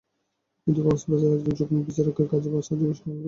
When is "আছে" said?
3.13-3.19